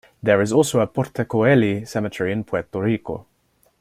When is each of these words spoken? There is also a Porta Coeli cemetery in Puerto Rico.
There 0.23 0.41
is 0.41 0.51
also 0.51 0.79
a 0.79 0.87
Porta 0.87 1.25
Coeli 1.25 1.87
cemetery 1.87 2.31
in 2.31 2.43
Puerto 2.43 2.79
Rico. 2.81 3.27